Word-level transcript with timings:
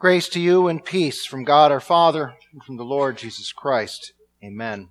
Grace 0.00 0.30
to 0.30 0.40
you 0.40 0.66
and 0.66 0.82
peace 0.82 1.26
from 1.26 1.44
God 1.44 1.70
our 1.70 1.78
Father 1.78 2.32
and 2.54 2.64
from 2.64 2.78
the 2.78 2.86
Lord 2.86 3.18
Jesus 3.18 3.52
Christ. 3.52 4.14
Amen. 4.42 4.88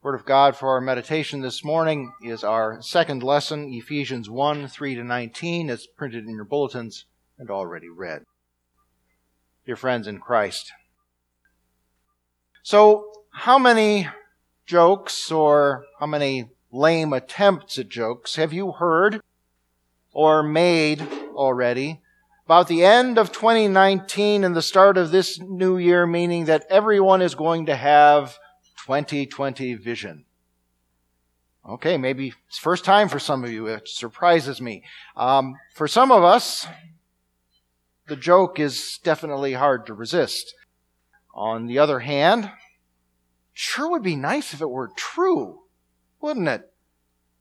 Word 0.00 0.14
of 0.14 0.24
God 0.24 0.54
for 0.56 0.68
our 0.68 0.80
meditation 0.80 1.40
this 1.40 1.64
morning 1.64 2.12
is 2.22 2.44
our 2.44 2.80
second 2.80 3.24
lesson, 3.24 3.72
Ephesians 3.72 4.30
1 4.30 4.68
3 4.68 4.94
to 4.94 5.02
19, 5.02 5.70
as 5.70 5.88
printed 5.88 6.24
in 6.24 6.36
your 6.36 6.44
bulletins 6.44 7.06
and 7.36 7.50
already 7.50 7.88
read. 7.88 8.22
Dear 9.66 9.74
friends 9.74 10.06
in 10.06 10.20
Christ. 10.20 10.72
So, 12.62 13.10
how 13.32 13.58
many 13.58 14.06
jokes 14.66 15.32
or 15.32 15.84
how 15.98 16.06
many 16.06 16.50
lame 16.70 17.12
attempts 17.12 17.76
at 17.76 17.88
jokes 17.88 18.36
have 18.36 18.52
you 18.52 18.70
heard 18.70 19.20
or 20.12 20.44
made 20.44 21.00
already 21.34 22.02
about 22.46 22.68
the 22.68 22.84
end 22.84 23.18
of 23.18 23.32
2019 23.32 24.44
and 24.44 24.54
the 24.54 24.62
start 24.62 24.96
of 24.96 25.10
this 25.10 25.40
new 25.40 25.76
year, 25.76 26.06
meaning 26.06 26.44
that 26.44 26.64
everyone 26.70 27.20
is 27.20 27.34
going 27.34 27.66
to 27.66 27.74
have 27.74 28.38
2020 28.86 29.74
vision. 29.74 30.24
Okay, 31.68 31.98
maybe 31.98 32.32
it's 32.46 32.58
first 32.58 32.84
time 32.84 33.08
for 33.08 33.18
some 33.18 33.42
of 33.42 33.50
you. 33.50 33.66
It 33.66 33.88
surprises 33.88 34.60
me. 34.60 34.84
Um, 35.16 35.56
for 35.74 35.88
some 35.88 36.12
of 36.12 36.22
us, 36.22 36.68
the 38.06 38.14
joke 38.14 38.60
is 38.60 39.00
definitely 39.02 39.54
hard 39.54 39.84
to 39.86 39.94
resist. 39.94 40.54
On 41.34 41.66
the 41.66 41.80
other 41.80 41.98
hand, 41.98 42.52
sure 43.52 43.90
would 43.90 44.04
be 44.04 44.14
nice 44.14 44.54
if 44.54 44.60
it 44.60 44.70
were 44.70 44.92
true, 44.96 45.62
wouldn't 46.20 46.46
it? 46.46 46.72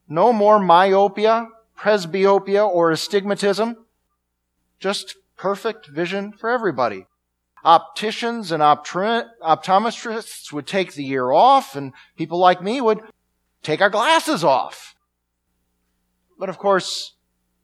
No 0.10 0.34
more 0.34 0.60
myopia, 0.60 1.48
presbyopia, 1.78 2.68
or 2.68 2.90
astigmatism. 2.90 3.85
Just 4.80 5.16
perfect 5.38 5.88
vision 5.88 6.32
for 6.32 6.50
everybody. 6.50 7.08
Opticians 7.64 8.52
and 8.52 8.62
optometrists 8.62 10.52
would 10.52 10.68
take 10.68 10.94
the 10.94 11.04
year 11.04 11.32
off, 11.32 11.76
and 11.76 11.94
people 12.16 12.38
like 12.38 12.62
me 12.62 12.80
would 12.80 13.02
take 13.64 13.82
our 13.82 13.90
glasses 13.90 14.44
off. 14.44 14.94
But 16.38 16.50
of 16.50 16.58
course, 16.58 17.14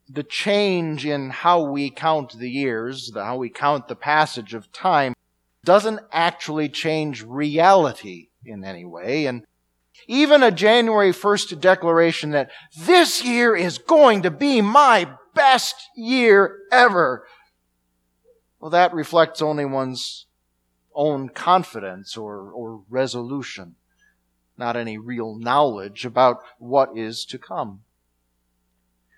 the 0.09 0.23
change 0.23 1.05
in 1.05 1.29
how 1.29 1.61
we 1.61 1.89
count 1.89 2.37
the 2.37 2.49
years, 2.49 3.11
how 3.13 3.37
we 3.37 3.49
count 3.49 3.87
the 3.87 3.95
passage 3.95 4.53
of 4.53 4.71
time, 4.71 5.13
doesn't 5.63 5.99
actually 6.11 6.67
change 6.67 7.21
reality 7.23 8.29
in 8.43 8.63
any 8.63 8.83
way. 8.85 9.27
And 9.27 9.45
even 10.07 10.41
a 10.41 10.49
January 10.49 11.11
1st 11.11 11.61
declaration 11.61 12.31
that 12.31 12.49
this 12.75 13.23
year 13.23 13.55
is 13.55 13.77
going 13.77 14.23
to 14.23 14.31
be 14.31 14.61
my 14.61 15.07
best 15.41 15.89
year 15.95 16.59
ever. 16.71 17.25
Well, 18.59 18.69
that 18.69 18.93
reflects 18.93 19.41
only 19.41 19.65
one's 19.65 20.27
own 20.93 21.29
confidence 21.29 22.15
or, 22.15 22.51
or 22.51 22.83
resolution, 22.89 23.75
not 24.55 24.77
any 24.77 24.99
real 24.99 25.35
knowledge 25.35 26.05
about 26.05 26.43
what 26.59 26.95
is 26.95 27.25
to 27.25 27.39
come. 27.39 27.81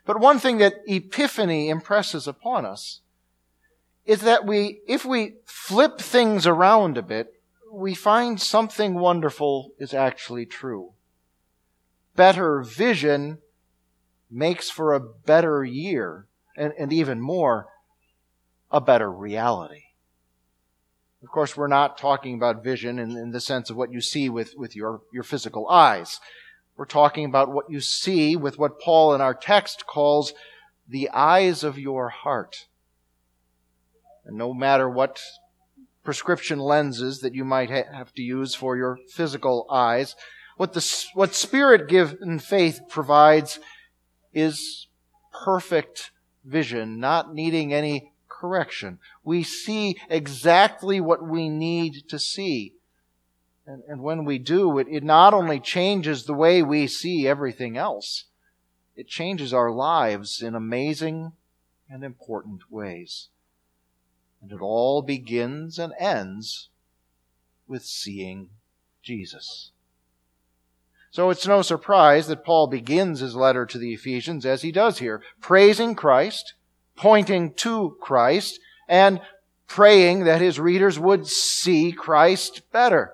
But 0.06 0.22
one 0.22 0.40
thing 0.40 0.60
that 0.60 0.76
Epiphany 0.88 1.68
impresses 1.68 2.26
upon 2.26 2.66
us 2.66 3.02
is 4.06 4.22
that 4.22 4.46
we, 4.46 4.80
if 4.88 5.04
we 5.04 5.36
flip 5.46 6.00
things 6.00 6.48
around 6.48 6.98
a 6.98 7.02
bit, 7.02 7.34
we 7.70 7.94
find 7.94 8.40
something 8.40 8.94
wonderful 8.94 9.72
is 9.78 9.94
actually 9.94 10.46
true. 10.46 10.94
Better 12.16 12.62
vision 12.62 13.40
makes 14.34 14.70
for 14.70 14.94
a 14.94 15.00
better 15.00 15.64
year, 15.64 16.28
and, 16.58 16.74
and 16.78 16.92
even 16.92 17.22
more, 17.22 17.68
a 18.72 18.82
better 18.82 19.12
reality. 19.12 19.84
Of 21.22 21.30
course, 21.30 21.56
we're 21.56 21.68
not 21.68 21.98
talking 21.98 22.36
about 22.36 22.64
vision 22.64 23.00
in, 23.00 23.12
in 23.12 23.32
the 23.32 23.40
sense 23.40 23.70
of 23.70 23.78
what 23.78 23.94
you 23.94 24.02
see 24.02 24.28
with, 24.30 24.56
with 24.58 24.76
your, 24.76 25.02
your 25.14 25.24
physical 25.24 25.70
eyes. 25.70 26.20
We're 26.76 26.86
talking 26.86 27.26
about 27.26 27.52
what 27.52 27.70
you 27.70 27.80
see 27.80 28.36
with 28.36 28.58
what 28.58 28.82
Paul 28.82 29.14
in 29.14 29.22
our 29.22 29.34
text 29.34 29.86
calls 29.86 30.34
the 30.88 31.10
eyes 31.12 31.64
of 31.64 31.80
your 31.80 32.10
heart. 32.10 32.68
And 34.26 34.38
no 34.38 34.54
matter 34.54 34.90
what 34.90 35.22
prescription 36.04 36.60
lenses 36.60 37.20
that 37.20 37.34
you 37.34 37.46
might 37.46 37.70
ha- 37.70 37.94
have 37.94 38.14
to 38.16 38.22
use 38.22 38.56
for 38.56 38.76
your 38.76 38.98
physical 39.10 39.66
eyes, 39.70 40.16
what 40.58 40.74
the, 40.74 41.06
what 41.14 41.34
spirit 41.34 41.88
given 41.88 42.40
faith 42.40 42.82
provides 42.90 43.60
is 44.34 44.88
perfect 45.44 46.12
vision, 46.44 47.00
not 47.00 47.34
needing 47.34 47.74
any 47.74 48.14
correction. 48.28 49.00
We 49.24 49.44
see 49.44 49.98
exactly 50.10 51.00
what 51.00 51.26
we 51.26 51.50
need 51.50 52.10
to 52.10 52.20
see. 52.20 52.74
And, 53.66 53.84
and 53.88 54.02
when 54.02 54.26
we 54.26 54.40
do, 54.40 54.78
it, 54.78 54.88
it 54.90 55.04
not 55.04 55.34
only 55.34 55.60
changes 55.60 56.26
the 56.26 56.34
way 56.34 56.62
we 56.62 56.88
see 56.88 57.28
everything 57.28 57.78
else, 57.78 58.26
it 58.96 59.08
changes 59.08 59.54
our 59.54 59.72
lives 59.72 60.42
in 60.42 60.56
amazing 60.56 61.32
and 61.90 62.04
important 62.04 62.70
ways. 62.70 63.30
And 64.42 64.52
it 64.52 64.60
all 64.60 65.02
begins 65.02 65.80
and 65.80 65.94
ends 65.98 66.70
with 67.68 67.84
seeing 67.84 68.50
Jesus. 69.02 69.72
So 71.14 71.30
it's 71.30 71.46
no 71.46 71.62
surprise 71.62 72.26
that 72.26 72.44
Paul 72.44 72.66
begins 72.66 73.20
his 73.20 73.36
letter 73.36 73.68
to 73.68 73.78
the 73.78 73.94
Ephesians 73.94 74.48
as 74.48 74.64
he 74.64 74.72
does 74.72 74.98
here, 74.98 75.22
praising 75.40 75.94
Christ, 75.94 76.56
pointing 76.96 77.54
to 77.54 77.96
Christ, 78.02 78.60
and 78.88 79.22
praying 79.68 80.24
that 80.24 80.42
his 80.42 80.60
readers 80.60 80.98
would 80.98 81.28
see 81.28 81.92
Christ 81.92 82.64
better. 82.72 83.14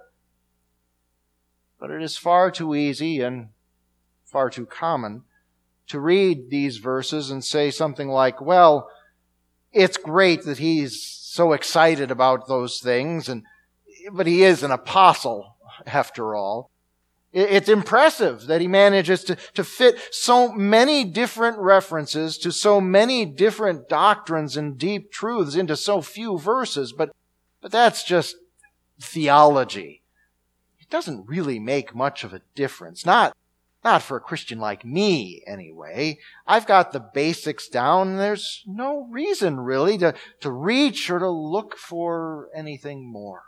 But 1.78 1.92
it 1.92 2.02
is 2.02 2.16
far 2.16 2.52
too 2.52 2.74
easy 2.74 3.20
and 3.20 3.50
far 4.24 4.50
too 4.50 4.66
common 4.66 5.24
to 5.88 6.00
read 6.00 6.50
these 6.50 6.78
verses 6.78 7.30
and 7.30 7.44
say 7.44 7.70
something 7.70 8.08
like, 8.08 8.40
well, 8.40 8.90
it's 9.74 9.98
great 9.98 10.44
that 10.44 10.60
he's 10.60 11.04
so 11.04 11.52
excited 11.52 12.12
about 12.12 12.48
those 12.48 12.80
things 12.80 13.28
and, 13.28 13.44
but 14.14 14.26
he 14.26 14.44
is 14.44 14.64
an 14.64 14.72
apostle 14.72 15.58
after 15.86 16.34
all. 16.34 16.72
It's 17.32 17.70
impressive 17.70 18.48
that 18.48 18.60
he 18.60 18.68
manages 18.68 19.24
to, 19.26 19.36
to 19.54 19.64
fit 19.64 20.00
so 20.12 20.52
many 20.52 21.04
different 21.04 21.60
references 21.60 22.40
to 22.40 22.52
so 22.52 22.82
many 22.82 23.24
different 23.24 23.88
doctrines 23.88 24.58
and 24.58 24.80
deep 24.80 25.12
truths 25.12 25.56
into 25.56 25.76
so 25.76 26.02
few 26.02 26.40
verses, 26.40 26.92
but, 26.92 27.12
but 27.62 27.72
that's 27.72 28.04
just 28.04 28.36
theology. 29.00 30.02
It 30.80 30.90
doesn't 30.90 31.28
really 31.28 31.60
make 31.60 31.94
much 31.94 32.24
of 32.24 32.34
a 32.34 32.42
difference. 32.56 33.06
Not, 33.06 33.38
not 33.84 34.02
for 34.02 34.18
a 34.18 34.22
Christian 34.22 34.60
like 34.60 34.84
me, 34.84 35.44
anyway. 35.46 36.18
I've 36.48 36.66
got 36.66 36.92
the 36.92 37.00
basics 37.00 37.68
down, 37.68 38.10
and 38.10 38.20
there's 38.20 38.64
no 38.66 39.08
reason 39.12 39.60
really 39.60 40.00
to, 40.00 40.16
to 40.40 40.50
reach 40.50 41.12
or 41.12 41.20
to 41.20 41.30
look 41.30 41.78
for 41.78 42.50
anything 42.56 43.06
more. 43.06 43.44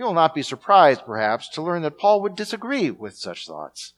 You 0.00 0.06
will 0.06 0.14
not 0.14 0.34
be 0.34 0.42
surprised, 0.42 1.04
perhaps, 1.04 1.46
to 1.50 1.60
learn 1.60 1.82
that 1.82 1.98
Paul 1.98 2.22
would 2.22 2.34
disagree 2.34 2.90
with 2.90 3.18
such 3.18 3.46
thoughts. 3.46 3.92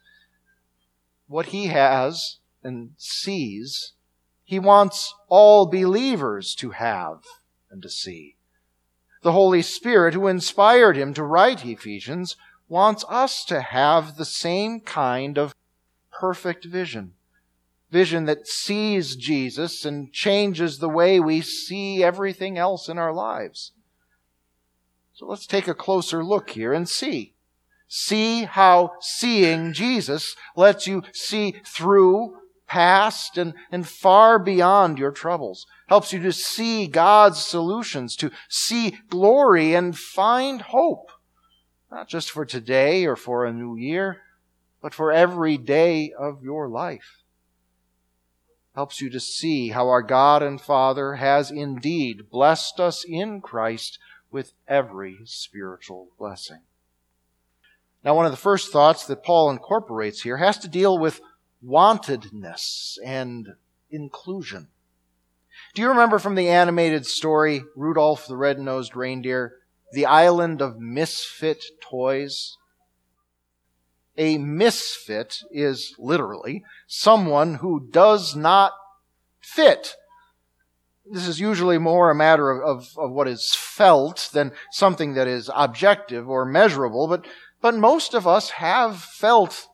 What 1.28 1.46
he 1.46 1.68
has 1.68 2.38
and 2.64 2.94
sees, 2.96 3.92
he 4.42 4.58
wants 4.58 5.14
all 5.28 5.64
believers 5.64 6.56
to 6.56 6.70
have 6.70 7.22
and 7.70 7.80
to 7.82 7.88
see. 7.88 8.34
The 9.22 9.30
Holy 9.30 9.62
Spirit, 9.62 10.14
who 10.14 10.26
inspired 10.26 10.96
him 10.96 11.14
to 11.14 11.22
write 11.22 11.64
Ephesians, 11.64 12.34
wants 12.68 13.04
us 13.08 13.44
to 13.44 13.60
have 13.60 14.16
the 14.16 14.24
same 14.24 14.80
kind 14.80 15.38
of 15.38 15.54
perfect 16.10 16.64
vision. 16.64 17.12
Vision 17.92 18.24
that 18.24 18.48
sees 18.48 19.14
Jesus 19.14 19.84
and 19.84 20.12
changes 20.12 20.78
the 20.78 20.88
way 20.88 21.20
we 21.20 21.42
see 21.42 22.02
everything 22.02 22.58
else 22.58 22.88
in 22.88 22.98
our 22.98 23.12
lives. 23.12 23.70
So 25.14 25.26
let's 25.26 25.46
take 25.46 25.68
a 25.68 25.74
closer 25.74 26.24
look 26.24 26.50
here 26.50 26.72
and 26.72 26.88
see. 26.88 27.34
See 27.86 28.44
how 28.44 28.92
seeing 29.00 29.74
Jesus 29.74 30.34
lets 30.56 30.86
you 30.86 31.02
see 31.12 31.56
through, 31.66 32.38
past, 32.66 33.36
and, 33.36 33.52
and 33.70 33.86
far 33.86 34.38
beyond 34.38 34.98
your 34.98 35.10
troubles. 35.10 35.66
Helps 35.88 36.12
you 36.12 36.20
to 36.22 36.32
see 36.32 36.86
God's 36.86 37.44
solutions, 37.44 38.16
to 38.16 38.30
see 38.48 38.98
glory 39.10 39.74
and 39.74 39.96
find 39.96 40.62
hope. 40.62 41.10
Not 41.90 42.08
just 42.08 42.30
for 42.30 42.46
today 42.46 43.04
or 43.04 43.14
for 43.14 43.44
a 43.44 43.52
new 43.52 43.76
year, 43.76 44.22
but 44.80 44.94
for 44.94 45.12
every 45.12 45.58
day 45.58 46.10
of 46.18 46.42
your 46.42 46.68
life. 46.68 47.22
Helps 48.74 49.02
you 49.02 49.10
to 49.10 49.20
see 49.20 49.68
how 49.68 49.88
our 49.90 50.02
God 50.02 50.42
and 50.42 50.58
Father 50.58 51.16
has 51.16 51.50
indeed 51.50 52.30
blessed 52.30 52.80
us 52.80 53.04
in 53.06 53.42
Christ 53.42 53.98
with 54.32 54.52
every 54.66 55.18
spiritual 55.24 56.08
blessing. 56.18 56.60
Now, 58.04 58.16
one 58.16 58.26
of 58.26 58.32
the 58.32 58.36
first 58.36 58.72
thoughts 58.72 59.06
that 59.06 59.22
Paul 59.22 59.50
incorporates 59.50 60.22
here 60.22 60.38
has 60.38 60.58
to 60.58 60.68
deal 60.68 60.98
with 60.98 61.20
wantedness 61.64 62.98
and 63.04 63.54
inclusion. 63.90 64.68
Do 65.74 65.82
you 65.82 65.88
remember 65.88 66.18
from 66.18 66.34
the 66.34 66.48
animated 66.48 67.06
story, 67.06 67.62
Rudolph 67.76 68.26
the 68.26 68.36
Red-Nosed 68.36 68.96
Reindeer, 68.96 69.58
the 69.92 70.06
island 70.06 70.60
of 70.60 70.80
misfit 70.80 71.62
toys? 71.80 72.56
A 74.18 74.38
misfit 74.38 75.38
is 75.50 75.94
literally 75.98 76.64
someone 76.86 77.56
who 77.56 77.88
does 77.90 78.34
not 78.34 78.72
fit. 79.40 79.94
This 81.12 81.28
is 81.28 81.38
usually 81.38 81.76
more 81.76 82.10
a 82.10 82.14
matter 82.14 82.50
of, 82.50 82.62
of, 82.62 82.88
of, 82.96 83.10
what 83.10 83.28
is 83.28 83.54
felt 83.54 84.30
than 84.32 84.52
something 84.70 85.12
that 85.12 85.28
is 85.28 85.50
objective 85.54 86.26
or 86.26 86.46
measurable, 86.46 87.06
but, 87.06 87.26
but 87.60 87.74
most 87.74 88.14
of 88.14 88.26
us 88.26 88.48
have 88.48 88.98
felt 88.98 89.68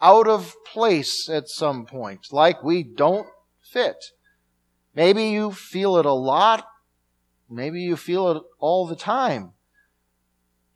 out 0.00 0.28
of 0.28 0.54
place 0.64 1.28
at 1.28 1.48
some 1.48 1.84
point, 1.84 2.28
like 2.30 2.62
we 2.62 2.84
don't 2.84 3.26
fit. 3.60 4.12
Maybe 4.94 5.30
you 5.30 5.50
feel 5.50 5.96
it 5.96 6.06
a 6.06 6.12
lot. 6.12 6.64
Maybe 7.50 7.80
you 7.80 7.96
feel 7.96 8.30
it 8.30 8.42
all 8.60 8.86
the 8.86 8.94
time. 8.94 9.50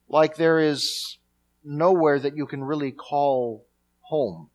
Like 0.09 0.35
there 0.35 0.59
is 0.59 1.19
nowhere 1.63 2.19
that 2.19 2.37
you 2.37 2.47
can 2.47 2.65
really 2.65 2.91
call 2.91 3.67
home. 4.01 4.51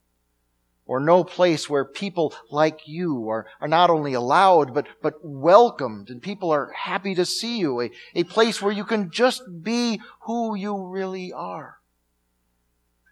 Or 0.89 0.99
no 0.99 1.23
place 1.23 1.69
where 1.69 1.85
people 1.85 2.33
like 2.49 2.87
you 2.87 3.29
are, 3.29 3.45
are 3.61 3.67
not 3.67 3.91
only 3.91 4.13
allowed, 4.13 4.73
but, 4.73 4.87
but 5.03 5.13
welcomed, 5.21 6.09
and 6.09 6.19
people 6.19 6.49
are 6.49 6.71
happy 6.71 7.13
to 7.13 7.25
see 7.25 7.59
you. 7.59 7.79
A, 7.79 7.91
a 8.15 8.23
place 8.23 8.59
where 8.59 8.71
you 8.71 8.83
can 8.83 9.11
just 9.11 9.43
be 9.61 10.01
who 10.21 10.55
you 10.55 10.87
really 10.87 11.31
are. 11.31 11.77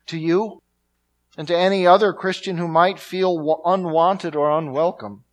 To 0.08 0.18
you, 0.18 0.64
and 1.38 1.48
to 1.50 1.56
any 1.56 1.86
other 1.86 2.14
Christian 2.14 2.58
who 2.58 2.68
might 2.68 2.98
feel 2.98 3.62
unwanted 3.64 4.36
or 4.36 4.50
unwelcome, 4.50 5.24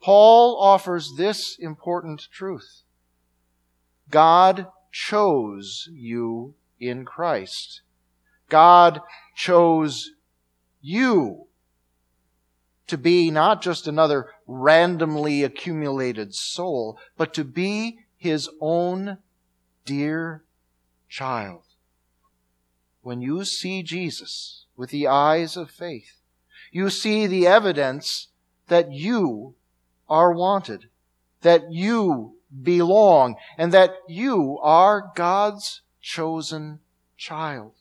Paul 0.00 0.56
offers 0.60 1.14
this 1.16 1.56
important 1.58 2.28
truth. 2.30 2.82
God 4.10 4.68
chose 4.92 5.88
you 5.92 6.54
in 6.78 7.04
Christ. 7.04 7.82
God 8.48 9.00
chose 9.34 10.12
you 10.80 11.48
to 12.86 12.98
be 12.98 13.30
not 13.30 13.62
just 13.62 13.86
another 13.86 14.30
randomly 14.46 15.42
accumulated 15.42 16.34
soul, 16.34 16.98
but 17.16 17.32
to 17.34 17.44
be 17.44 17.98
his 18.16 18.48
own 18.60 19.18
dear 19.84 20.44
child. 21.08 21.62
When 23.02 23.20
you 23.20 23.44
see 23.44 23.82
Jesus 23.82 24.66
with 24.76 24.90
the 24.90 25.06
eyes 25.06 25.56
of 25.56 25.70
faith, 25.70 26.20
you 26.72 26.90
see 26.90 27.26
the 27.26 27.46
evidence 27.46 28.28
that 28.68 28.92
you 28.92 29.54
are 30.08 30.32
wanted, 30.32 30.88
that 31.42 31.70
you 31.70 32.36
belong, 32.62 33.36
and 33.58 33.72
that 33.72 33.94
you 34.08 34.58
are 34.60 35.12
God's 35.14 35.82
chosen 36.00 36.80
child. 37.16 37.72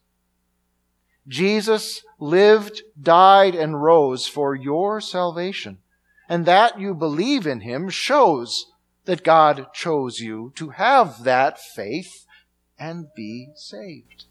Jesus 1.28 2.04
lived, 2.20 2.82
died, 3.02 3.56
and 3.56 3.82
rose 3.82 4.28
for 4.28 4.56
your 4.56 5.00
salvation. 5.00 5.80
And 6.28 6.46
that 6.46 6.80
you 6.80 6.94
believe 6.94 7.46
in 7.46 7.62
him 7.62 7.90
shows 7.90 8.72
that 9.06 9.24
God 9.24 9.68
chose 9.74 10.20
you 10.20 10.52
to 10.56 10.70
have 10.70 11.24
that 11.24 11.60
faith 11.60 12.26
and 12.80 13.08
be 13.16 13.50
saved. 13.56 14.26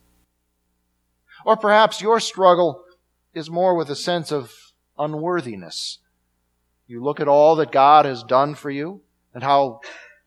Or 1.45 1.57
perhaps 1.57 2.01
your 2.01 2.21
struggle 2.21 2.85
is 3.35 3.51
more 3.51 3.75
with 3.75 3.91
a 3.91 3.97
sense 3.97 4.31
of 4.31 4.53
unworthiness. 4.99 5.99
You 6.87 7.03
look 7.03 7.21
at 7.21 7.29
all 7.29 7.57
that 7.57 7.73
God 7.73 8.05
has 8.05 8.23
done 8.23 8.55
for 8.55 8.71
you 8.71 9.03
and 9.35 9.43
how 9.43 9.81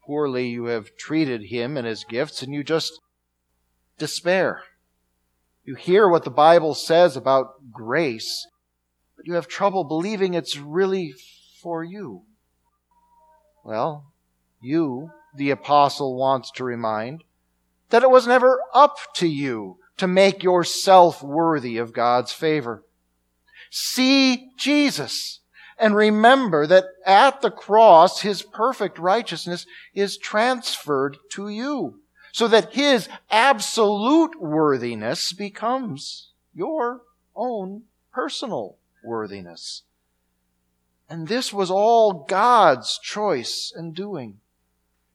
poorly 0.06 0.48
you 0.48 0.66
have 0.66 0.96
treated 0.98 1.44
him 1.44 1.78
and 1.78 1.86
his 1.86 2.04
gifts, 2.04 2.42
and 2.42 2.54
you 2.54 2.64
just 2.64 3.00
despair. 3.98 4.64
You 5.66 5.74
hear 5.74 6.08
what 6.08 6.24
the 6.24 6.30
Bible 6.30 6.76
says 6.76 7.18
about 7.18 7.72
grace, 7.72 8.48
but 9.18 9.26
you 9.26 9.34
have 9.34 9.48
trouble 9.48 9.84
believing 9.84 10.36
it's 10.36 10.58
really 10.58 11.16
for 11.60 11.84
you. 11.84 12.22
Well, 13.64 14.14
you, 14.62 15.10
the 15.36 15.50
apostle 15.50 16.16
wants 16.16 16.52
to 16.52 16.64
remind, 16.64 17.24
that 17.90 18.04
it 18.04 18.12
was 18.12 18.28
never 18.28 18.62
up 18.76 18.96
to 19.16 19.28
you 19.28 19.80
to 19.98 20.08
make 20.08 20.44
yourself 20.44 21.24
worthy 21.24 21.78
of 21.78 21.94
God's 21.94 22.32
favor. 22.32 22.84
See 23.72 24.52
Jesus 24.58 25.40
and 25.80 25.96
remember 25.96 26.68
that 26.68 26.86
at 27.08 27.42
the 27.42 27.52
cross, 27.52 28.22
His 28.22 28.44
perfect 28.44 29.00
righteousness 29.00 29.66
is 29.96 30.18
transferred 30.18 31.18
to 31.32 31.50
you 31.50 32.02
so 32.36 32.50
that 32.50 32.74
his 32.74 33.08
absolute 33.32 34.42
worthiness 34.42 35.32
becomes 35.32 36.32
your 36.54 37.00
own 37.34 37.84
personal 38.12 38.76
worthiness. 39.06 39.84
And 41.10 41.30
this 41.30 41.54
was 41.54 41.72
all 41.72 42.26
God's 42.28 43.00
choice 43.02 43.72
and 43.74 43.96
doing. 43.96 44.42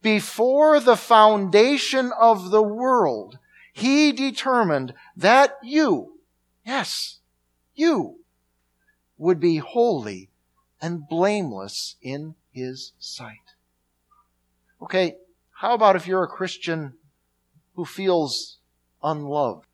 Before 0.01 0.81
the 0.81 0.97
foundation 0.97 2.11
of 2.19 2.51
the 2.51 2.63
world, 2.63 3.39
he 3.75 4.13
determined 4.13 4.95
that 5.15 5.59
you, 5.63 6.21
yes, 6.65 7.19
you, 7.75 8.21
would 9.19 9.41
be 9.41 9.59
holy 9.59 10.31
and 10.81 11.07
blameless 11.07 11.97
in 12.01 12.35
his 12.51 12.93
sight. 12.99 13.37
Okay, 14.81 15.17
how 15.53 15.75
about 15.75 15.97
if 15.97 16.07
you're 16.07 16.25
a 16.25 16.27
Christian 16.27 16.95
who 17.81 17.87
feels 17.87 18.59
unloved. 19.03 19.65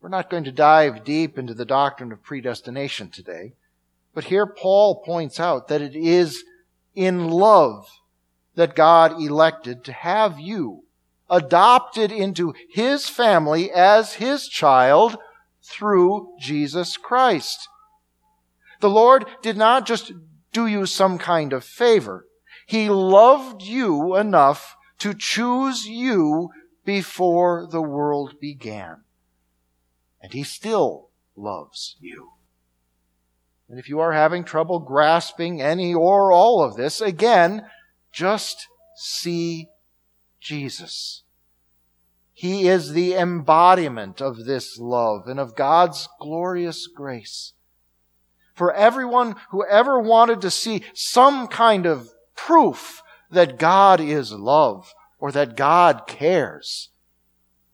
We're 0.00 0.08
not 0.08 0.30
going 0.30 0.44
to 0.44 0.50
dive 0.50 1.04
deep 1.04 1.36
into 1.36 1.52
the 1.52 1.66
doctrine 1.66 2.10
of 2.10 2.22
predestination 2.22 3.10
today, 3.10 3.52
but 4.14 4.24
here 4.24 4.46
Paul 4.46 5.02
points 5.02 5.38
out 5.38 5.68
that 5.68 5.82
it 5.82 5.94
is 5.94 6.42
in 6.94 7.28
love 7.28 7.86
that 8.54 8.74
God 8.74 9.20
elected 9.20 9.84
to 9.84 9.92
have 9.92 10.40
you 10.40 10.84
adopted 11.28 12.10
into 12.10 12.54
his 12.70 13.10
family 13.10 13.70
as 13.70 14.14
his 14.14 14.48
child 14.48 15.18
through 15.62 16.34
Jesus 16.40 16.96
Christ. 16.96 17.68
The 18.80 18.88
Lord 18.88 19.26
did 19.42 19.58
not 19.58 19.84
just 19.84 20.12
do 20.50 20.66
you 20.66 20.86
some 20.86 21.18
kind 21.18 21.52
of 21.52 21.62
favor. 21.62 22.24
He 22.66 22.88
loved 22.88 23.60
you 23.60 24.16
enough 24.16 24.76
to 25.02 25.12
choose 25.12 25.84
you 25.84 26.50
before 26.84 27.66
the 27.68 27.82
world 27.82 28.38
began. 28.40 29.02
And 30.22 30.32
He 30.32 30.44
still 30.44 31.08
loves 31.34 31.96
you. 31.98 32.30
And 33.68 33.80
if 33.80 33.88
you 33.88 33.98
are 33.98 34.12
having 34.12 34.44
trouble 34.44 34.78
grasping 34.78 35.60
any 35.60 35.92
or 35.92 36.30
all 36.30 36.62
of 36.62 36.76
this, 36.76 37.00
again, 37.00 37.66
just 38.12 38.68
see 38.94 39.70
Jesus. 40.38 41.24
He 42.32 42.68
is 42.68 42.92
the 42.92 43.14
embodiment 43.14 44.22
of 44.22 44.44
this 44.44 44.78
love 44.78 45.26
and 45.26 45.40
of 45.40 45.56
God's 45.56 46.08
glorious 46.20 46.86
grace. 46.86 47.54
For 48.54 48.72
everyone 48.72 49.34
who 49.50 49.66
ever 49.66 49.98
wanted 49.98 50.40
to 50.42 50.50
see 50.50 50.84
some 50.94 51.48
kind 51.48 51.86
of 51.86 52.10
proof 52.36 53.02
that 53.32 53.58
God 53.58 54.00
is 54.00 54.32
love 54.32 54.92
or 55.18 55.32
that 55.32 55.56
God 55.56 56.06
cares. 56.06 56.90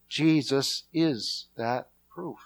Jesus 0.09 0.85
is 0.93 1.47
that 1.57 1.89
proof. 2.11 2.39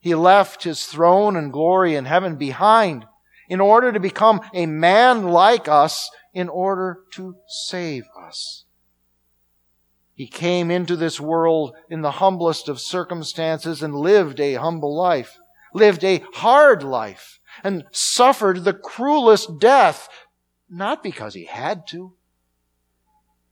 He 0.00 0.14
left 0.14 0.64
his 0.64 0.84
throne 0.84 1.36
and 1.36 1.52
glory 1.52 1.94
in 1.94 2.04
heaven 2.04 2.36
behind 2.36 3.06
in 3.48 3.60
order 3.60 3.92
to 3.92 4.00
become 4.00 4.40
a 4.52 4.66
man 4.66 5.24
like 5.24 5.68
us 5.68 6.10
in 6.34 6.48
order 6.48 7.00
to 7.12 7.36
save 7.46 8.04
us. 8.20 8.64
He 10.14 10.26
came 10.26 10.70
into 10.70 10.96
this 10.96 11.20
world 11.20 11.74
in 11.88 12.02
the 12.02 12.12
humblest 12.12 12.68
of 12.68 12.80
circumstances 12.80 13.82
and 13.82 13.94
lived 13.94 14.40
a 14.40 14.54
humble 14.54 14.96
life, 14.96 15.36
lived 15.72 16.04
a 16.04 16.22
hard 16.34 16.82
life, 16.82 17.40
and 17.62 17.84
suffered 17.90 18.64
the 18.64 18.74
cruelest 18.74 19.58
death 19.58 20.08
not 20.72 21.02
because 21.02 21.34
he 21.34 21.44
had 21.44 21.86
to, 21.86 22.14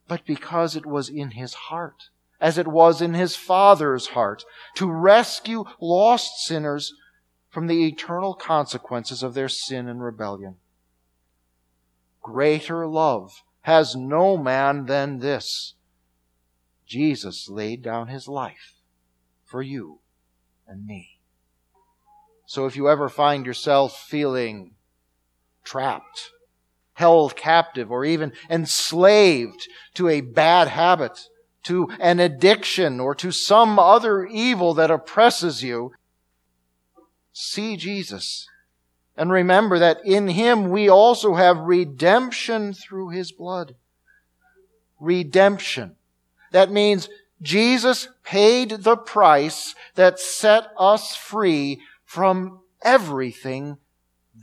but 0.08 0.24
because 0.24 0.74
it 0.74 0.86
was 0.86 1.08
in 1.10 1.32
his 1.32 1.52
heart, 1.54 2.08
as 2.40 2.56
it 2.56 2.66
was 2.66 3.02
in 3.02 3.12
his 3.12 3.36
Father's 3.36 4.08
heart, 4.08 4.44
to 4.74 4.90
rescue 4.90 5.64
lost 5.80 6.44
sinners 6.46 6.94
from 7.50 7.66
the 7.66 7.86
eternal 7.86 8.34
consequences 8.34 9.22
of 9.22 9.34
their 9.34 9.48
sin 9.48 9.86
and 9.86 10.02
rebellion. 10.02 10.56
Greater 12.22 12.86
love 12.86 13.42
has 13.62 13.94
no 13.94 14.36
man 14.38 14.86
than 14.86 15.18
this. 15.18 15.74
Jesus 16.86 17.48
laid 17.48 17.82
down 17.82 18.08
his 18.08 18.28
life 18.28 18.74
for 19.44 19.60
you 19.60 19.98
and 20.66 20.86
me. 20.86 21.18
So 22.46 22.66
if 22.66 22.76
you 22.76 22.88
ever 22.88 23.08
find 23.08 23.44
yourself 23.44 23.96
feeling 24.08 24.72
trapped, 25.62 26.30
held 27.00 27.35
captive 27.35 27.90
or 27.90 28.04
even 28.04 28.33
enslaved 28.50 29.66
to 29.95 30.07
a 30.07 30.21
bad 30.21 30.69
habit, 30.69 31.19
to 31.62 31.88
an 31.99 32.21
addiction, 32.21 33.00
or 33.00 33.14
to 33.14 33.33
some 33.33 33.78
other 33.78 34.26
evil 34.26 34.75
that 34.75 34.90
oppresses 34.90 35.62
you, 35.62 35.92
see 37.33 37.76
Jesus. 37.76 38.47
And 39.16 39.33
remember 39.33 39.78
that 39.78 39.99
in 40.04 40.28
Him 40.28 40.69
we 40.69 40.90
also 40.90 41.35
have 41.35 41.57
redemption 41.59 42.75
through 42.75 43.09
His 43.09 43.33
blood. 43.33 43.75
Redemption. 45.00 45.97
That 46.52 46.71
means 46.71 47.09
Jesus 47.40 48.09
paid 48.25 48.71
the 48.71 48.97
price 48.97 49.75
that 49.95 50.21
set 50.21 50.69
us 50.78 51.16
free 51.16 51.80
from 52.04 52.61
everything 52.83 53.78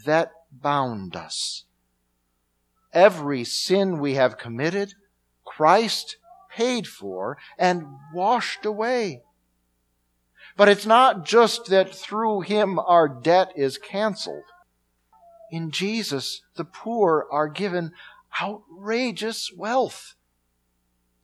that 0.05 0.31
bound 0.51 1.15
us. 1.15 1.66
Every 2.93 3.43
sin 3.43 3.99
we 3.99 4.15
have 4.15 4.37
committed, 4.37 4.93
Christ 5.45 6.17
paid 6.55 6.87
for 6.87 7.37
and 7.57 7.85
washed 8.13 8.65
away. 8.65 9.21
But 10.55 10.69
it's 10.69 10.85
not 10.85 11.25
just 11.25 11.67
that 11.67 11.93
through 11.93 12.41
him 12.41 12.79
our 12.79 13.07
debt 13.07 13.51
is 13.55 13.77
canceled. 13.77 14.43
In 15.51 15.71
Jesus, 15.71 16.41
the 16.55 16.65
poor 16.65 17.27
are 17.31 17.47
given 17.47 17.91
outrageous 18.41 19.51
wealth. 19.55 20.15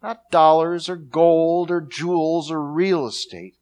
Not 0.02 0.30
dollars 0.30 0.90
or 0.90 0.96
gold 0.96 1.72
or 1.72 1.82
jewels 1.82 2.52
or 2.52 2.62
real 2.62 3.08
estate, 3.08 3.56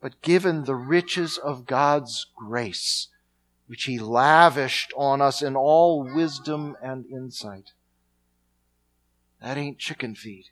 but 0.00 0.22
given 0.22 0.64
the 0.64 0.76
riches 0.76 1.36
of 1.36 1.66
God's 1.66 2.26
grace, 2.36 3.08
which 3.66 3.84
He 3.84 3.98
lavished 3.98 4.92
on 4.96 5.20
us 5.20 5.42
in 5.42 5.56
all 5.56 6.04
wisdom 6.14 6.76
and 6.82 7.06
insight. 7.06 7.72
That 9.40 9.56
ain't 9.56 9.78
chicken 9.78 10.14
feed. 10.14 10.46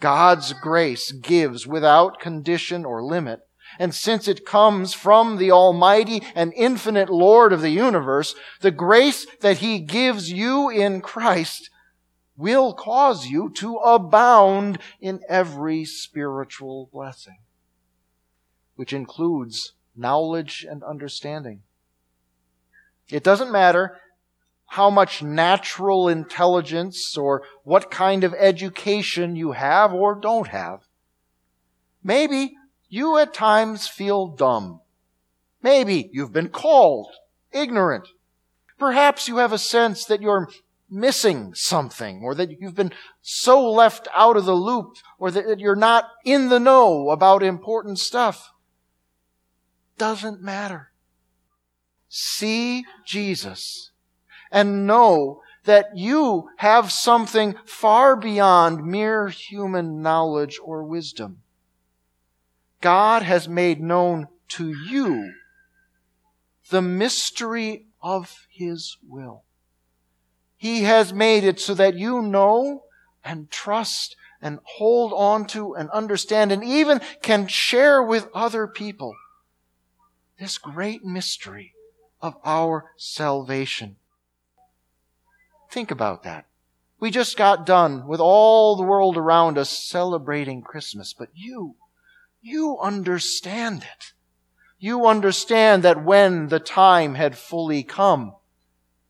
God's 0.00 0.52
grace 0.52 1.12
gives 1.12 1.66
without 1.66 2.20
condition 2.20 2.84
or 2.84 3.02
limit. 3.02 3.40
And 3.78 3.94
since 3.94 4.28
it 4.28 4.46
comes 4.46 4.94
from 4.94 5.36
the 5.36 5.50
Almighty 5.50 6.22
and 6.34 6.52
infinite 6.54 7.10
Lord 7.10 7.52
of 7.52 7.60
the 7.60 7.70
universe, 7.70 8.34
the 8.60 8.70
grace 8.70 9.26
that 9.40 9.58
He 9.58 9.78
gives 9.78 10.32
you 10.32 10.70
in 10.70 11.00
Christ 11.00 11.70
will 12.36 12.72
cause 12.72 13.26
you 13.26 13.50
to 13.50 13.76
abound 13.78 14.78
in 15.00 15.20
every 15.28 15.84
spiritual 15.84 16.88
blessing, 16.92 17.38
which 18.76 18.92
includes 18.92 19.72
knowledge 19.96 20.64
and 20.68 20.82
understanding. 20.84 21.62
It 23.10 23.24
doesn't 23.24 23.52
matter 23.52 23.96
how 24.66 24.90
much 24.90 25.22
natural 25.22 26.08
intelligence 26.08 27.16
or 27.16 27.42
what 27.64 27.90
kind 27.90 28.22
of 28.22 28.34
education 28.34 29.34
you 29.34 29.52
have 29.52 29.94
or 29.94 30.14
don't 30.14 30.48
have. 30.48 30.80
Maybe 32.04 32.54
you 32.88 33.18
at 33.18 33.32
times 33.32 33.88
feel 33.88 34.28
dumb. 34.28 34.80
Maybe 35.62 36.10
you've 36.12 36.32
been 36.32 36.50
called 36.50 37.08
ignorant. 37.50 38.08
Perhaps 38.78 39.26
you 39.26 39.38
have 39.38 39.52
a 39.52 39.58
sense 39.58 40.04
that 40.04 40.20
you're 40.20 40.48
missing 40.90 41.54
something 41.54 42.20
or 42.22 42.34
that 42.34 42.60
you've 42.60 42.74
been 42.74 42.92
so 43.20 43.70
left 43.70 44.06
out 44.14 44.36
of 44.36 44.44
the 44.44 44.54
loop 44.54 44.96
or 45.18 45.30
that 45.30 45.58
you're 45.58 45.76
not 45.76 46.04
in 46.24 46.48
the 46.48 46.60
know 46.60 47.10
about 47.10 47.42
important 47.42 47.98
stuff. 47.98 48.52
Doesn't 49.96 50.42
matter. 50.42 50.92
See 52.08 52.84
Jesus 53.04 53.90
and 54.50 54.86
know 54.86 55.42
that 55.64 55.96
you 55.96 56.48
have 56.56 56.90
something 56.90 57.54
far 57.66 58.16
beyond 58.16 58.84
mere 58.84 59.28
human 59.28 60.00
knowledge 60.00 60.58
or 60.62 60.82
wisdom. 60.82 61.42
God 62.80 63.22
has 63.22 63.48
made 63.48 63.80
known 63.80 64.28
to 64.48 64.68
you 64.68 65.32
the 66.70 66.80
mystery 66.80 67.86
of 68.00 68.46
His 68.50 68.96
will. 69.06 69.44
He 70.56 70.82
has 70.84 71.12
made 71.12 71.44
it 71.44 71.60
so 71.60 71.74
that 71.74 71.96
you 71.96 72.22
know 72.22 72.84
and 73.24 73.50
trust 73.50 74.16
and 74.40 74.60
hold 74.62 75.12
on 75.12 75.46
to 75.48 75.74
and 75.74 75.90
understand 75.90 76.52
and 76.52 76.64
even 76.64 77.00
can 77.22 77.46
share 77.46 78.02
with 78.02 78.28
other 78.32 78.66
people 78.66 79.14
this 80.38 80.56
great 80.56 81.04
mystery 81.04 81.74
of 82.20 82.34
our 82.44 82.92
salvation. 82.96 83.96
Think 85.70 85.90
about 85.90 86.22
that. 86.24 86.46
We 87.00 87.10
just 87.10 87.36
got 87.36 87.66
done 87.66 88.08
with 88.08 88.20
all 88.20 88.74
the 88.76 88.82
world 88.82 89.16
around 89.16 89.56
us 89.56 89.70
celebrating 89.70 90.62
Christmas, 90.62 91.12
but 91.12 91.28
you, 91.34 91.76
you 92.40 92.78
understand 92.80 93.82
it. 93.82 94.12
You 94.80 95.06
understand 95.06 95.82
that 95.84 96.04
when 96.04 96.48
the 96.48 96.60
time 96.60 97.14
had 97.14 97.38
fully 97.38 97.82
come, 97.82 98.34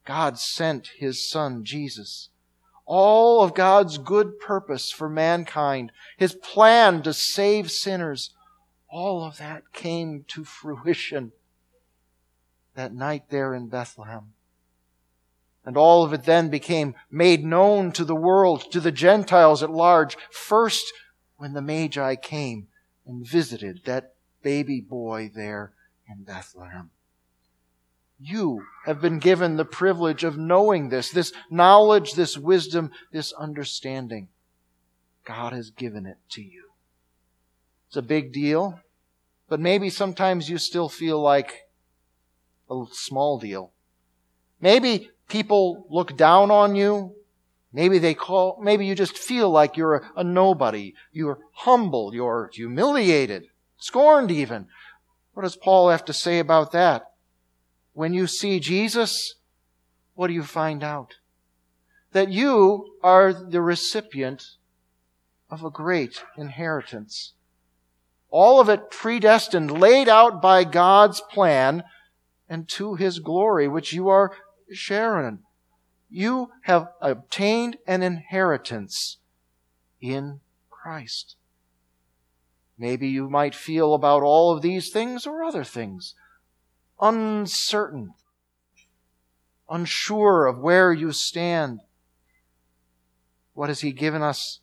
God 0.05 0.39
sent 0.39 0.89
His 0.99 1.29
Son, 1.29 1.65
Jesus. 1.65 2.31
All 2.85 3.43
of 3.43 3.55
God's 3.55 3.99
good 3.99 4.39
purpose 4.39 4.91
for 4.91 5.09
mankind, 5.09 5.93
His 6.17 6.35
plan 6.35 7.03
to 7.03 7.13
save 7.13 7.71
sinners, 7.71 8.35
all 8.91 9.25
of 9.25 9.37
that 9.39 9.73
came 9.73 10.25
to 10.29 10.45
fruition 10.45 11.33
that 12.79 12.95
night 12.95 13.25
there 13.29 13.55
in 13.55 13.67
Bethlehem. 13.67 14.33
And 15.65 15.77
all 15.77 16.05
of 16.05 16.13
it 16.13 16.23
then 16.23 16.49
became 16.49 16.95
made 17.11 17.45
known 17.45 17.91
to 17.93 18.05
the 18.05 18.15
world, 18.15 18.71
to 18.71 18.79
the 18.79 18.93
Gentiles 18.93 19.65
at 19.65 19.71
large, 19.71 20.17
first 20.31 20.93
when 21.39 21.55
the 21.55 21.61
Magi 21.61 22.15
came 22.15 22.69
and 23.05 23.27
visited 23.27 23.81
that 23.85 24.15
baby 24.43 24.81
boy 24.81 25.29
there 25.35 25.73
in 26.09 26.23
Bethlehem. 26.23 26.91
You 28.21 28.65
have 28.87 29.01
been 29.01 29.19
given 29.19 29.57
the 29.57 29.65
privilege 29.65 30.23
of 30.23 30.39
knowing 30.39 30.89
this, 30.89 31.11
this 31.11 31.33
knowledge, 31.51 32.13
this 32.13 32.39
wisdom, 32.39 32.93
this 33.11 33.33
understanding. 33.33 34.29
God 35.25 35.53
has 35.53 35.71
given 35.71 36.07
it 36.07 36.19
to 36.31 36.43
you. 36.43 36.71
It's 37.89 37.97
a 37.97 38.03
big 38.03 38.33
deal, 38.33 38.79
but 39.49 39.59
maybe 39.59 39.91
sometimes 39.91 40.49
you 40.49 40.59
still 40.59 40.89
feel 40.89 41.21
like 41.21 41.68
a 42.71 42.85
small 42.93 43.39
deal. 43.39 43.73
Maybe 44.61 45.11
people 45.29 45.87
look 45.91 46.17
down 46.17 46.51
on 46.51 46.75
you. 46.75 47.15
Maybe 47.73 47.99
they 47.99 48.15
call, 48.15 48.59
maybe 48.63 48.87
you 48.87 48.95
just 48.95 49.17
feel 49.19 49.51
like 49.51 49.77
you're 49.77 49.97
a, 49.97 50.11
a 50.17 50.25
nobody. 50.25 50.95
You're 51.13 51.39
humble. 51.53 52.15
You're 52.15 52.51
humiliated, 52.53 53.45
scorned 53.77 54.31
even. 54.31 54.67
What 55.35 55.43
does 55.43 55.57
Paul 55.57 55.91
have 55.91 56.05
to 56.07 56.13
say 56.13 56.39
about 56.39 56.73
that? 56.73 57.13
When 57.93 58.15
you 58.15 58.27
see 58.27 58.59
Jesus, 58.59 59.35
what 60.15 60.29
do 60.29 60.33
you 60.33 60.43
find 60.43 60.83
out? 60.83 61.17
That 62.13 62.31
you 62.31 62.95
are 63.03 63.33
the 63.33 63.61
recipient 63.61 64.45
of 65.51 65.63
a 65.63 65.71
great 65.71 66.25
inheritance. 66.37 67.35
All 68.31 68.61
of 68.61 68.69
it 68.69 68.91
predestined, 68.91 69.71
laid 69.71 70.09
out 70.09 70.43
by 70.43 70.65
God's 70.65 71.21
plan 71.21 71.85
and 72.49 72.69
to 72.69 72.95
his 72.95 73.19
glory, 73.19 73.69
which 73.69 73.93
you 73.93 74.09
are 74.09 74.33
sharing. 74.73 75.41
You 76.11 76.51
have 76.63 76.89
obtained 77.01 77.77
an 77.87 78.03
inheritance 78.03 79.19
in 80.01 80.41
Christ. 80.71 81.37
Maybe 82.79 83.09
you 83.09 83.29
might 83.29 83.55
feel 83.55 83.93
about 83.93 84.23
all 84.23 84.55
of 84.55 84.63
these 84.63 84.91
things 84.91 85.27
or 85.27 85.43
other 85.43 85.65
things 85.65 86.15
uncertain, 87.01 88.15
unsure 89.69 90.47
of 90.47 90.59
where 90.59 90.93
you 90.93 91.13
stand. 91.13 91.81
What 93.55 93.69
has 93.69 93.81
He 93.81 93.93
given 93.93 94.23
us? 94.23 94.61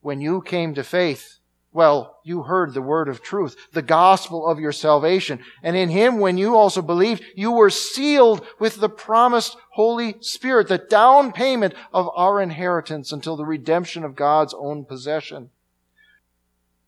When 0.00 0.20
you 0.20 0.40
came 0.40 0.74
to 0.74 0.84
faith, 0.84 1.38
well, 1.76 2.20
you 2.24 2.44
heard 2.44 2.72
the 2.72 2.80
word 2.80 3.06
of 3.06 3.22
truth, 3.22 3.54
the 3.74 3.82
gospel 3.82 4.46
of 4.46 4.58
your 4.58 4.72
salvation. 4.72 5.40
And 5.62 5.76
in 5.76 5.90
him, 5.90 6.18
when 6.18 6.38
you 6.38 6.56
also 6.56 6.80
believed, 6.80 7.22
you 7.36 7.52
were 7.52 7.68
sealed 7.68 8.46
with 8.58 8.76
the 8.76 8.88
promised 8.88 9.58
Holy 9.72 10.16
Spirit, 10.20 10.68
the 10.68 10.78
down 10.78 11.32
payment 11.32 11.74
of 11.92 12.08
our 12.16 12.40
inheritance 12.40 13.12
until 13.12 13.36
the 13.36 13.44
redemption 13.44 14.04
of 14.04 14.16
God's 14.16 14.54
own 14.54 14.86
possession. 14.86 15.50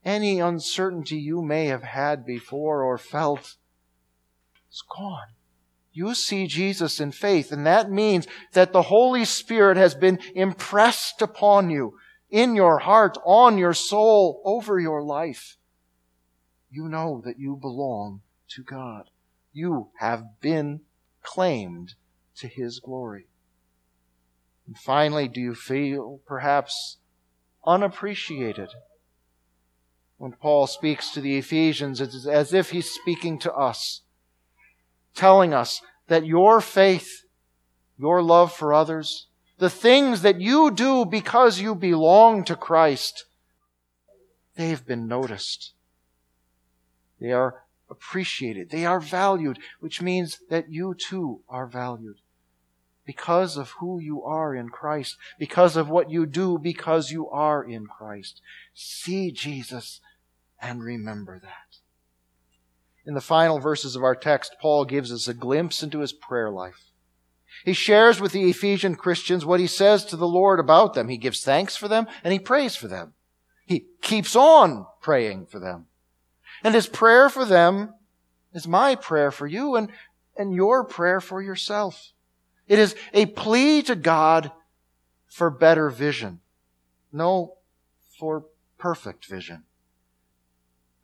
Any 0.07 0.41
uncertainty 0.41 1.19
you 1.19 1.43
may 1.43 1.67
have 1.67 1.83
had 1.83 2.25
before 2.25 2.83
or 2.83 2.97
felt 2.97 3.57
is 4.73 4.83
gone. 4.97 5.29
You 5.93 6.15
see 6.15 6.47
Jesus 6.47 6.99
in 6.99 7.13
faith, 7.13 7.53
and 7.53 7.67
that 7.67 7.91
means 7.91 8.27
that 8.55 8.73
the 8.73 8.83
Holy 8.83 9.27
Spirit 9.27 9.77
has 9.77 9.95
been 9.95 10.19
impressed 10.35 11.21
upon 11.21 11.69
you 11.69 11.99
in 12.31 12.55
your 12.55 12.79
heart, 12.79 13.17
on 13.25 13.59
your 13.59 13.75
soul, 13.75 14.43
over 14.45 14.79
your 14.79 15.03
life. 15.03 15.57
You 16.71 16.89
know 16.89 17.23
that 17.25 17.39
you 17.39 17.57
belong 17.57 18.21
to 18.51 18.63
God. 18.63 19.11
You 19.53 19.89
have 19.99 20.41
been 20.41 20.81
claimed 21.23 21.95
to 22.37 22.47
His 22.49 22.81
glory. 22.81 23.27
And 24.67 24.77
finally, 24.77 25.29
do 25.29 25.41
you 25.41 25.55
feel 25.55 26.21
perhaps 26.27 26.99
unappreciated? 27.67 28.69
When 30.19 30.33
Paul 30.33 30.67
speaks 30.67 31.11
to 31.13 31.21
the 31.21 31.39
Ephesians, 31.39 32.01
it's 32.01 32.27
as 32.27 32.53
if 32.53 32.71
he's 32.71 32.91
speaking 32.91 33.39
to 33.41 33.53
us, 33.53 34.03
telling 35.15 35.55
us 35.55 35.81
that 36.09 36.27
your 36.27 36.61
faith, 36.61 37.25
your 37.97 38.21
love 38.21 38.53
for 38.53 38.75
others, 38.75 39.28
the 39.59 39.71
things 39.71 40.23
that 40.23 40.41
you 40.41 40.71
do 40.71 41.05
because 41.05 41.61
you 41.61 41.75
belong 41.75 42.45
to 42.45 42.57
Christ, 42.57 43.25
they've 44.57 44.85
been 44.85 45.07
noticed. 45.07 45.73
They 47.21 47.33
are 47.33 47.63
appreciated. 47.91 48.71
They 48.71 48.87
are 48.87 49.01
valued, 49.01 49.59
which 49.81 50.01
means 50.01 50.39
that 50.51 50.71
you 50.71 50.95
too 50.95 51.41
are 51.49 51.67
valued 51.67 52.17
because 53.05 53.57
of 53.57 53.71
who 53.81 53.99
you 53.99 54.23
are 54.23 54.55
in 54.55 54.69
Christ, 54.69 55.17
because 55.39 55.77
of 55.77 55.89
what 55.89 56.11
you 56.11 56.27
do, 56.27 56.59
because 56.59 57.11
you 57.11 57.29
are 57.31 57.65
in 57.65 57.87
Christ. 57.87 58.43
See 58.75 59.33
Jesus 59.33 60.01
and 60.61 60.83
remember 60.83 61.39
that. 61.41 61.79
In 63.07 63.15
the 63.15 63.23
final 63.23 63.59
verses 63.59 63.97
of 63.97 64.05
our 64.05 64.15
text, 64.15 64.57
Paul 64.61 64.85
gives 64.85 65.11
us 65.11 65.27
a 65.27 65.33
glimpse 65.33 65.83
into 65.83 66.01
his 66.01 66.13
prayer 66.13 66.51
life. 66.51 66.88
He 67.65 67.73
shares 67.73 68.21
with 68.21 68.33
the 68.33 68.49
Ephesian 68.49 68.95
Christians 68.95 69.45
what 69.45 69.61
he 69.61 69.67
says 69.67 70.05
to 70.07 70.17
the 70.17 70.29
Lord 70.29 70.61
about 70.61 70.95
them. 70.95 71.09
He 71.09 71.17
gives 71.17 71.43
thanks 71.43 71.77
for 71.77 71.89
them 71.89 72.07
and 72.23 72.33
he 72.33 72.39
prays 72.39 72.77
for 72.77 72.89
them. 72.89 73.15
He 73.67 73.87
keeps 74.01 74.35
on 74.35 74.87
praying 75.01 75.47
for 75.47 75.59
them. 75.59 75.87
And 76.65 76.75
his 76.75 76.87
prayer 76.87 77.29
for 77.29 77.45
them 77.45 77.95
is 78.53 78.67
my 78.67 78.95
prayer 78.95 79.31
for 79.31 79.47
you 79.47 79.77
and, 79.77 79.91
and 80.37 80.55
your 80.55 80.85
prayer 80.85 81.21
for 81.21 81.43
yourself. 81.43 82.13
It 82.67 82.79
is 82.79 82.95
a 83.13 83.27
plea 83.27 83.83
to 83.83 83.95
God 83.95 84.53
for 85.27 85.51
better 85.51 85.91
vision. 85.91 86.41
No, 87.13 87.57
for 88.19 88.47
perfect 88.79 89.27
vision. 89.27 89.65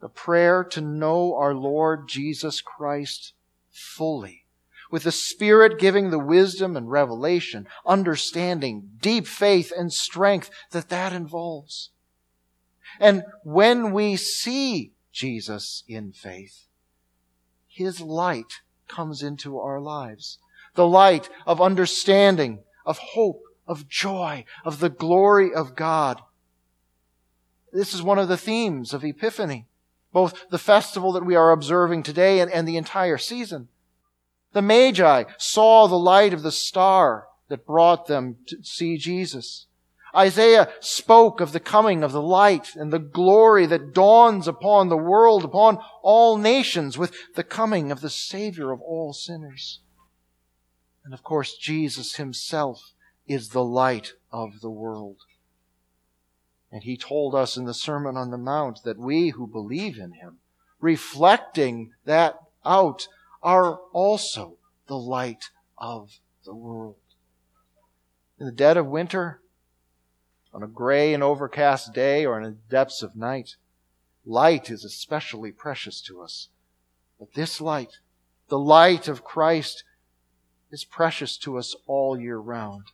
The 0.01 0.09
prayer 0.09 0.63
to 0.63 0.81
know 0.81 1.35
our 1.35 1.53
Lord 1.53 2.07
Jesus 2.07 2.61
Christ 2.61 3.33
fully, 3.71 4.44
with 4.91 5.03
the 5.03 5.11
Spirit 5.11 5.79
giving 5.79 6.09
the 6.09 6.19
wisdom 6.19 6.75
and 6.77 6.89
revelation, 6.89 7.67
understanding, 7.85 8.89
deep 8.99 9.27
faith 9.27 9.71
and 9.75 9.91
strength 9.91 10.49
that 10.71 10.89
that 10.89 11.13
involves. 11.13 11.89
And 12.99 13.23
when 13.43 13.91
we 13.91 14.15
see 14.15 14.93
Jesus 15.11 15.83
in 15.87 16.11
faith, 16.11 16.67
His 17.67 17.99
light 18.01 18.61
comes 18.87 19.21
into 19.21 19.59
our 19.59 19.79
lives. 19.79 20.37
The 20.75 20.87
light 20.87 21.29
of 21.45 21.61
understanding, 21.61 22.63
of 22.85 22.97
hope, 22.97 23.41
of 23.67 23.87
joy, 23.87 24.45
of 24.63 24.79
the 24.79 24.89
glory 24.89 25.53
of 25.53 25.75
God. 25.75 26.21
This 27.71 27.93
is 27.93 28.01
one 28.01 28.19
of 28.19 28.27
the 28.27 28.37
themes 28.37 28.93
of 28.93 29.03
Epiphany, 29.03 29.67
both 30.13 30.49
the 30.49 30.57
festival 30.57 31.11
that 31.13 31.25
we 31.25 31.35
are 31.35 31.51
observing 31.51 32.03
today 32.03 32.39
and, 32.39 32.51
and 32.51 32.67
the 32.67 32.77
entire 32.77 33.17
season. 33.17 33.67
The 34.55 34.61
Magi 34.61 35.25
saw 35.37 35.85
the 35.85 35.99
light 35.99 36.33
of 36.33 36.41
the 36.41 36.51
star 36.51 37.27
that 37.49 37.65
brought 37.65 38.07
them 38.07 38.37
to 38.47 38.63
see 38.63 38.95
Jesus. 38.95 39.67
Isaiah 40.15 40.69
spoke 40.79 41.41
of 41.41 41.51
the 41.51 41.59
coming 41.59 42.05
of 42.05 42.13
the 42.13 42.21
light 42.21 42.73
and 42.73 42.93
the 42.93 42.99
glory 42.99 43.65
that 43.65 43.93
dawns 43.93 44.47
upon 44.47 44.87
the 44.87 44.95
world, 44.95 45.43
upon 45.43 45.79
all 46.01 46.37
nations 46.37 46.97
with 46.97 47.13
the 47.35 47.43
coming 47.43 47.91
of 47.91 47.99
the 47.99 48.09
Savior 48.09 48.71
of 48.71 48.79
all 48.79 49.11
sinners. 49.11 49.81
And 51.03 51.13
of 51.13 51.21
course, 51.21 51.57
Jesus 51.57 52.15
himself 52.15 52.93
is 53.27 53.49
the 53.49 53.61
light 53.61 54.13
of 54.31 54.61
the 54.61 54.71
world. 54.71 55.17
And 56.71 56.83
he 56.83 56.95
told 56.95 57.35
us 57.35 57.57
in 57.57 57.65
the 57.65 57.73
Sermon 57.73 58.15
on 58.15 58.31
the 58.31 58.37
Mount 58.37 58.83
that 58.85 58.97
we 58.97 59.31
who 59.31 59.47
believe 59.47 59.97
in 59.97 60.13
him, 60.13 60.37
reflecting 60.79 61.91
that 62.05 62.39
out, 62.63 63.09
are 63.45 63.79
also 63.93 64.57
the 64.87 64.97
light 64.97 65.45
of 65.77 66.19
the 66.43 66.53
world. 66.53 66.97
In 68.37 68.45
the 68.45 68.51
dead 68.51 68.75
of 68.75 68.87
winter, 68.87 69.39
on 70.55 70.63
a 70.63 70.67
gray 70.67 71.13
and 71.13 71.21
overcast 71.21 71.93
day 71.93 72.25
or 72.25 72.37
in 72.39 72.43
the 72.43 72.57
depths 72.69 73.03
of 73.03 73.13
night. 73.13 73.57
Light 74.25 74.69
is 74.69 74.85
especially 74.85 75.51
precious 75.51 76.01
to 76.03 76.21
us. 76.21 76.47
But 77.19 77.33
this 77.33 77.59
light, 77.59 77.99
the 78.47 78.57
light 78.57 79.09
of 79.09 79.25
Christ, 79.25 79.83
is 80.71 80.85
precious 80.85 81.37
to 81.39 81.57
us 81.57 81.75
all 81.87 82.17
year 82.17 82.37
round. 82.37 82.85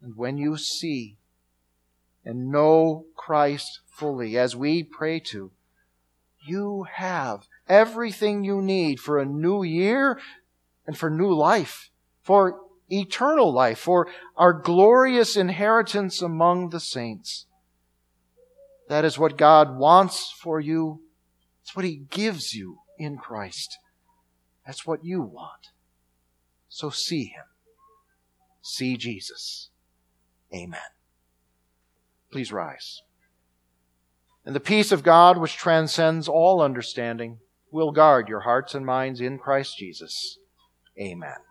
And 0.00 0.16
when 0.16 0.38
you 0.38 0.56
see 0.56 1.16
and 2.24 2.52
know 2.52 3.06
Christ 3.16 3.80
fully, 3.86 4.38
as 4.38 4.54
we 4.54 4.84
pray 4.84 5.18
to, 5.18 5.50
you 6.46 6.86
have 6.94 7.48
everything 7.70 8.44
you 8.44 8.60
need 8.60 9.00
for 9.00 9.18
a 9.18 9.24
new 9.24 9.62
year 9.62 10.20
and 10.86 10.98
for 10.98 11.08
new 11.08 11.32
life, 11.32 11.90
for 12.20 12.60
eternal 12.90 13.52
life, 13.52 13.78
for 13.78 14.08
our 14.36 14.52
glorious 14.52 15.36
inheritance 15.36 16.20
among 16.20 16.70
the 16.70 16.80
saints. 16.80 17.46
That 18.88 19.04
is 19.04 19.18
what 19.18 19.38
God 19.38 19.78
wants 19.78 20.34
for 20.36 20.58
you. 20.58 21.00
It's 21.62 21.76
what 21.76 21.84
He 21.84 22.02
gives 22.10 22.54
you 22.54 22.80
in 22.98 23.16
Christ. 23.16 23.78
That's 24.66 24.84
what 24.84 25.04
you 25.04 25.22
want. 25.22 25.70
So 26.68 26.90
see 26.90 27.26
Him. 27.26 27.44
See 28.62 28.96
Jesus. 28.96 29.70
Amen. 30.52 30.80
Please 32.32 32.52
rise. 32.52 33.02
And 34.44 34.56
the 34.56 34.60
peace 34.60 34.90
of 34.90 35.04
God, 35.04 35.38
which 35.38 35.56
transcends 35.56 36.28
all 36.28 36.60
understanding, 36.60 37.38
will 37.70 37.92
guard 37.92 38.28
your 38.28 38.40
hearts 38.40 38.74
and 38.74 38.84
minds 38.84 39.20
in 39.20 39.38
Christ 39.38 39.76
Jesus. 39.78 40.38
Amen. 40.98 41.49